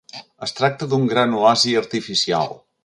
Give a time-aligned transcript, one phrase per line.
[0.47, 2.61] Es tracta d'un gran oasi artificial.